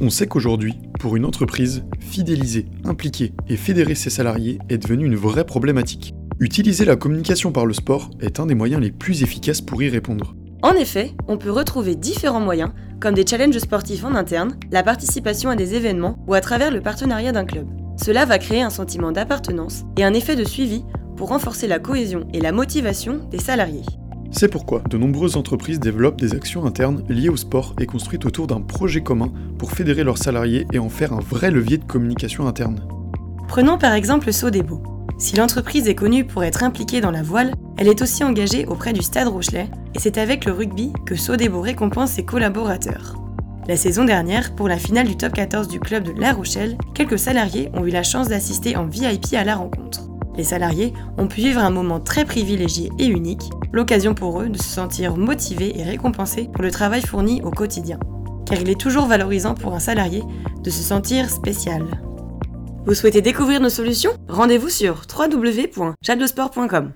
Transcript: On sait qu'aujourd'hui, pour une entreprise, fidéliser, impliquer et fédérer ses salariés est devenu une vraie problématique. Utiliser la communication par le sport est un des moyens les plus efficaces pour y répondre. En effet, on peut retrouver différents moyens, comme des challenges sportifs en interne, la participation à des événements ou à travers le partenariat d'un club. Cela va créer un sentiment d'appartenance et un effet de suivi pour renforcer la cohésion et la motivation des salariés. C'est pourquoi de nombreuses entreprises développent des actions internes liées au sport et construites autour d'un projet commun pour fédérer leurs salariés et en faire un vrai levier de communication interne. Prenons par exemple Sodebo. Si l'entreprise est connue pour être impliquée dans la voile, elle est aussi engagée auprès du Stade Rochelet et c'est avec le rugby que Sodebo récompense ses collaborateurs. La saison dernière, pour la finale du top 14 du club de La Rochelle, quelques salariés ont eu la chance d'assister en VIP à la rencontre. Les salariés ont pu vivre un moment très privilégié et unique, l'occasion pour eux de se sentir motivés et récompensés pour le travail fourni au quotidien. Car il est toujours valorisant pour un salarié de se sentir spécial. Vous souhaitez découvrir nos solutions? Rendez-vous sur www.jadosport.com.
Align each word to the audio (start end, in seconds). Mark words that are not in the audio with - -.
On 0.00 0.10
sait 0.10 0.28
qu'aujourd'hui, 0.28 0.78
pour 1.00 1.16
une 1.16 1.24
entreprise, 1.24 1.84
fidéliser, 1.98 2.66
impliquer 2.84 3.32
et 3.48 3.56
fédérer 3.56 3.96
ses 3.96 4.10
salariés 4.10 4.60
est 4.68 4.78
devenu 4.78 5.06
une 5.06 5.16
vraie 5.16 5.44
problématique. 5.44 6.14
Utiliser 6.38 6.84
la 6.84 6.94
communication 6.94 7.50
par 7.50 7.66
le 7.66 7.74
sport 7.74 8.10
est 8.20 8.38
un 8.38 8.46
des 8.46 8.54
moyens 8.54 8.80
les 8.80 8.92
plus 8.92 9.24
efficaces 9.24 9.60
pour 9.60 9.82
y 9.82 9.88
répondre. 9.88 10.36
En 10.62 10.72
effet, 10.72 11.14
on 11.26 11.36
peut 11.36 11.50
retrouver 11.50 11.96
différents 11.96 12.40
moyens, 12.40 12.70
comme 13.00 13.14
des 13.14 13.26
challenges 13.26 13.58
sportifs 13.58 14.04
en 14.04 14.14
interne, 14.14 14.56
la 14.70 14.84
participation 14.84 15.50
à 15.50 15.56
des 15.56 15.74
événements 15.74 16.16
ou 16.28 16.34
à 16.34 16.40
travers 16.40 16.70
le 16.70 16.80
partenariat 16.80 17.32
d'un 17.32 17.44
club. 17.44 17.66
Cela 17.96 18.24
va 18.24 18.38
créer 18.38 18.62
un 18.62 18.70
sentiment 18.70 19.10
d'appartenance 19.10 19.82
et 19.96 20.04
un 20.04 20.14
effet 20.14 20.36
de 20.36 20.44
suivi 20.44 20.84
pour 21.16 21.30
renforcer 21.30 21.66
la 21.66 21.80
cohésion 21.80 22.28
et 22.32 22.40
la 22.40 22.52
motivation 22.52 23.28
des 23.30 23.40
salariés. 23.40 23.82
C'est 24.38 24.46
pourquoi 24.46 24.82
de 24.88 24.96
nombreuses 24.96 25.34
entreprises 25.34 25.80
développent 25.80 26.20
des 26.20 26.32
actions 26.32 26.64
internes 26.64 27.02
liées 27.08 27.28
au 27.28 27.36
sport 27.36 27.74
et 27.80 27.86
construites 27.86 28.24
autour 28.24 28.46
d'un 28.46 28.60
projet 28.60 29.00
commun 29.00 29.32
pour 29.58 29.72
fédérer 29.72 30.04
leurs 30.04 30.18
salariés 30.18 30.64
et 30.72 30.78
en 30.78 30.88
faire 30.88 31.12
un 31.12 31.18
vrai 31.18 31.50
levier 31.50 31.76
de 31.76 31.84
communication 31.84 32.46
interne. 32.46 32.86
Prenons 33.48 33.78
par 33.78 33.94
exemple 33.94 34.32
Sodebo. 34.32 34.80
Si 35.18 35.34
l'entreprise 35.34 35.88
est 35.88 35.96
connue 35.96 36.24
pour 36.24 36.44
être 36.44 36.62
impliquée 36.62 37.00
dans 37.00 37.10
la 37.10 37.24
voile, 37.24 37.52
elle 37.78 37.88
est 37.88 38.00
aussi 38.00 38.22
engagée 38.22 38.64
auprès 38.66 38.92
du 38.92 39.02
Stade 39.02 39.26
Rochelet 39.26 39.68
et 39.96 39.98
c'est 39.98 40.18
avec 40.18 40.44
le 40.44 40.52
rugby 40.52 40.92
que 41.04 41.16
Sodebo 41.16 41.60
récompense 41.60 42.12
ses 42.12 42.24
collaborateurs. 42.24 43.16
La 43.66 43.76
saison 43.76 44.04
dernière, 44.04 44.54
pour 44.54 44.68
la 44.68 44.78
finale 44.78 45.08
du 45.08 45.16
top 45.16 45.32
14 45.32 45.66
du 45.66 45.80
club 45.80 46.04
de 46.04 46.12
La 46.12 46.32
Rochelle, 46.32 46.78
quelques 46.94 47.18
salariés 47.18 47.70
ont 47.74 47.84
eu 47.84 47.90
la 47.90 48.04
chance 48.04 48.28
d'assister 48.28 48.76
en 48.76 48.86
VIP 48.86 49.34
à 49.34 49.42
la 49.42 49.56
rencontre. 49.56 50.07
Les 50.38 50.44
salariés 50.44 50.94
ont 51.18 51.26
pu 51.26 51.40
vivre 51.40 51.60
un 51.60 51.70
moment 51.70 51.98
très 51.98 52.24
privilégié 52.24 52.90
et 53.00 53.06
unique, 53.06 53.50
l'occasion 53.72 54.14
pour 54.14 54.40
eux 54.40 54.48
de 54.48 54.56
se 54.56 54.68
sentir 54.68 55.16
motivés 55.16 55.78
et 55.78 55.82
récompensés 55.82 56.48
pour 56.52 56.62
le 56.62 56.70
travail 56.70 57.02
fourni 57.02 57.42
au 57.42 57.50
quotidien. 57.50 57.98
Car 58.46 58.60
il 58.60 58.70
est 58.70 58.80
toujours 58.80 59.06
valorisant 59.06 59.54
pour 59.54 59.74
un 59.74 59.80
salarié 59.80 60.22
de 60.62 60.70
se 60.70 60.82
sentir 60.82 61.28
spécial. 61.28 61.84
Vous 62.86 62.94
souhaitez 62.94 63.20
découvrir 63.20 63.60
nos 63.60 63.68
solutions? 63.68 64.12
Rendez-vous 64.28 64.70
sur 64.70 65.02
www.jadosport.com. 65.12 66.92